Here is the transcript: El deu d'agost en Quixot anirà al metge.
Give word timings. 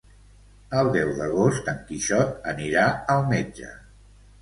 El 0.79 0.89
deu 0.95 1.11
d'agost 1.19 1.71
en 1.75 1.79
Quixot 1.91 2.51
anirà 2.57 2.89
al 3.17 3.25
metge. 3.37 3.75